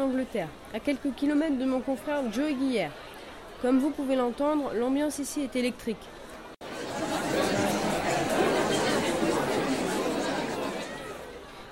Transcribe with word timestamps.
Angleterre, 0.00 0.48
à 0.72 0.80
quelques 0.80 1.14
kilomètres 1.14 1.58
de 1.58 1.64
mon 1.64 1.80
confrère 1.80 2.22
Joe 2.32 2.52
Guillère. 2.52 2.92
Comme 3.60 3.78
vous 3.78 3.90
pouvez 3.90 4.16
l'entendre, 4.16 4.72
l'ambiance 4.74 5.18
ici 5.18 5.42
est 5.42 5.56
électrique. 5.56 5.96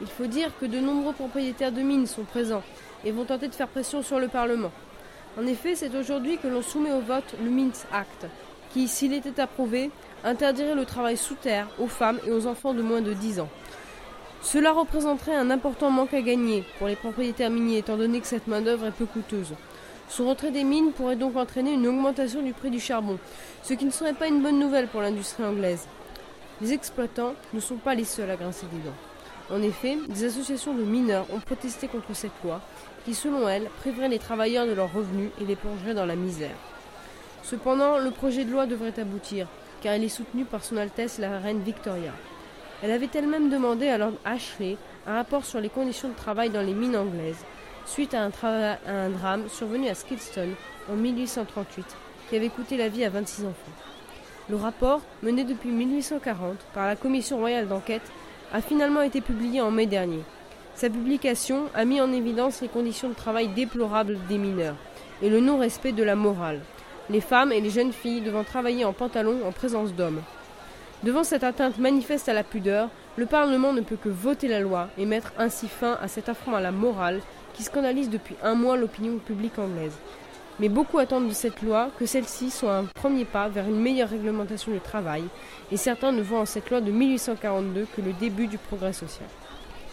Il 0.00 0.08
faut 0.08 0.26
dire 0.26 0.50
que 0.60 0.66
de 0.66 0.80
nombreux 0.80 1.12
propriétaires 1.12 1.72
de 1.72 1.82
mines 1.82 2.06
sont 2.06 2.24
présents 2.24 2.62
et 3.04 3.12
vont 3.12 3.24
tenter 3.24 3.48
de 3.48 3.54
faire 3.54 3.68
pression 3.68 4.02
sur 4.02 4.18
le 4.18 4.28
Parlement. 4.28 4.72
En 5.38 5.46
effet, 5.46 5.76
c'est 5.76 5.94
aujourd'hui 5.96 6.38
que 6.38 6.48
l'on 6.48 6.62
soumet 6.62 6.92
au 6.92 7.00
vote 7.00 7.36
le 7.42 7.48
Mines 7.48 7.72
Act, 7.92 8.26
qui, 8.72 8.88
s'il 8.88 9.12
était 9.12 9.40
approuvé, 9.40 9.90
interdirait 10.24 10.74
le 10.74 10.84
travail 10.84 11.16
sous 11.16 11.36
terre 11.36 11.68
aux 11.78 11.86
femmes 11.86 12.18
et 12.26 12.32
aux 12.32 12.46
enfants 12.46 12.74
de 12.74 12.82
moins 12.82 13.00
de 13.00 13.12
10 13.12 13.40
ans. 13.40 13.48
Cela 14.42 14.72
représenterait 14.72 15.36
un 15.36 15.50
important 15.50 15.90
manque 15.90 16.14
à 16.14 16.20
gagner 16.20 16.64
pour 16.78 16.88
les 16.88 16.96
propriétaires 16.96 17.48
miniers 17.48 17.78
étant 17.78 17.96
donné 17.96 18.20
que 18.20 18.26
cette 18.26 18.48
main-d'œuvre 18.48 18.86
est 18.86 18.90
peu 18.90 19.06
coûteuse. 19.06 19.54
Son 20.08 20.28
retrait 20.28 20.50
des 20.50 20.64
mines 20.64 20.92
pourrait 20.92 21.16
donc 21.16 21.36
entraîner 21.36 21.72
une 21.72 21.86
augmentation 21.86 22.42
du 22.42 22.52
prix 22.52 22.70
du 22.70 22.80
charbon, 22.80 23.18
ce 23.62 23.72
qui 23.72 23.84
ne 23.84 23.90
serait 23.90 24.12
pas 24.12 24.26
une 24.26 24.42
bonne 24.42 24.58
nouvelle 24.58 24.88
pour 24.88 25.00
l'industrie 25.00 25.44
anglaise. 25.44 25.86
Les 26.60 26.72
exploitants 26.72 27.34
ne 27.54 27.60
sont 27.60 27.76
pas 27.76 27.94
les 27.94 28.04
seuls 28.04 28.30
à 28.30 28.36
grincer 28.36 28.66
des 28.72 28.80
dents. 28.80 29.56
En 29.56 29.62
effet, 29.62 29.96
des 30.08 30.24
associations 30.24 30.74
de 30.74 30.82
mineurs 30.82 31.26
ont 31.32 31.40
protesté 31.40 31.86
contre 31.86 32.14
cette 32.14 32.32
loi 32.44 32.60
qui, 33.04 33.14
selon 33.14 33.48
elles, 33.48 33.70
priverait 33.80 34.08
les 34.08 34.18
travailleurs 34.18 34.66
de 34.66 34.72
leurs 34.72 34.92
revenus 34.92 35.30
et 35.40 35.44
les 35.44 35.56
plongerait 35.56 35.94
dans 35.94 36.06
la 36.06 36.16
misère. 36.16 36.56
Cependant, 37.42 37.98
le 37.98 38.10
projet 38.10 38.44
de 38.44 38.50
loi 38.50 38.66
devrait 38.66 38.98
aboutir, 38.98 39.46
car 39.82 39.94
il 39.94 40.04
est 40.04 40.08
soutenu 40.08 40.44
par 40.44 40.64
Son 40.64 40.76
Altesse 40.76 41.18
la 41.18 41.38
Reine 41.38 41.62
Victoria. 41.62 42.12
Elle 42.82 42.90
avait 42.90 43.08
elle-même 43.14 43.48
demandé 43.48 43.88
à 43.88 43.96
Lord 43.96 44.14
Ashley 44.24 44.76
un 45.06 45.14
rapport 45.14 45.44
sur 45.44 45.60
les 45.60 45.68
conditions 45.68 46.08
de 46.08 46.14
travail 46.14 46.50
dans 46.50 46.62
les 46.62 46.74
mines 46.74 46.96
anglaises, 46.96 47.44
suite 47.86 48.12
à 48.12 48.22
un, 48.24 49.08
drame 49.08 49.48
survenu 49.48 49.88
à 49.88 49.94
Skilston 49.94 50.48
en 50.90 50.96
1838, 50.96 51.86
qui 52.28 52.36
avait 52.36 52.48
coûté 52.48 52.76
la 52.76 52.88
vie 52.88 53.04
à 53.04 53.08
26 53.10 53.42
enfants. 53.42 53.54
Le 54.50 54.56
rapport, 54.56 55.00
mené 55.22 55.44
depuis 55.44 55.70
1840 55.70 56.56
par 56.74 56.88
la 56.88 56.96
Commission 56.96 57.38
royale 57.38 57.68
d'enquête, 57.68 58.10
a 58.52 58.60
finalement 58.60 59.02
été 59.02 59.20
publié 59.20 59.60
en 59.60 59.70
mai 59.70 59.86
dernier. 59.86 60.24
Sa 60.74 60.90
publication 60.90 61.66
a 61.74 61.84
mis 61.84 62.00
en 62.00 62.12
évidence 62.12 62.62
les 62.62 62.68
conditions 62.68 63.10
de 63.10 63.14
travail 63.14 63.46
déplorables 63.46 64.18
des 64.28 64.38
mineurs 64.38 64.76
et 65.22 65.30
le 65.30 65.38
non-respect 65.38 65.92
de 65.92 66.02
la 66.02 66.16
morale, 66.16 66.60
les 67.10 67.20
femmes 67.20 67.52
et 67.52 67.60
les 67.60 67.70
jeunes 67.70 67.92
filles 67.92 68.22
devant 68.22 68.42
travailler 68.42 68.84
en 68.84 68.92
pantalon 68.92 69.38
en 69.46 69.52
présence 69.52 69.94
d'hommes. 69.94 70.22
Devant 71.02 71.24
cette 71.24 71.42
atteinte 71.42 71.78
manifeste 71.78 72.28
à 72.28 72.32
la 72.32 72.44
pudeur, 72.44 72.88
le 73.16 73.26
Parlement 73.26 73.72
ne 73.72 73.80
peut 73.80 73.96
que 73.96 74.08
voter 74.08 74.46
la 74.46 74.60
loi 74.60 74.88
et 74.96 75.04
mettre 75.04 75.32
ainsi 75.36 75.66
fin 75.66 75.98
à 76.00 76.06
cet 76.06 76.28
affront 76.28 76.54
à 76.54 76.60
la 76.60 76.70
morale 76.70 77.20
qui 77.54 77.64
scandalise 77.64 78.08
depuis 78.08 78.36
un 78.40 78.54
mois 78.54 78.76
l'opinion 78.76 79.18
publique 79.18 79.58
anglaise. 79.58 79.96
Mais 80.60 80.68
beaucoup 80.68 81.00
attendent 81.00 81.28
de 81.28 81.34
cette 81.34 81.60
loi 81.60 81.90
que 81.98 82.06
celle-ci 82.06 82.50
soit 82.50 82.76
un 82.76 82.84
premier 82.84 83.24
pas 83.24 83.48
vers 83.48 83.66
une 83.66 83.80
meilleure 83.80 84.10
réglementation 84.10 84.70
du 84.70 84.78
travail, 84.78 85.24
et 85.72 85.76
certains 85.76 86.12
ne 86.12 86.22
voient 86.22 86.40
en 86.40 86.46
cette 86.46 86.70
loi 86.70 86.80
de 86.80 86.92
1842 86.92 87.88
que 87.96 88.00
le 88.00 88.12
début 88.12 88.46
du 88.46 88.58
progrès 88.58 88.92
social. 88.92 89.28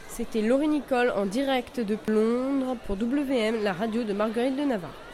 C'était 0.09 0.41
Laurie 0.43 0.67
Nicole 0.67 1.11
en 1.15 1.25
direct 1.25 1.79
de 1.79 1.97
Londres 2.07 2.75
pour 2.85 2.97
WM, 2.97 3.63
la 3.63 3.73
radio 3.73 4.03
de 4.03 4.13
Marguerite 4.13 4.57
de 4.57 4.63
Navarre. 4.63 5.08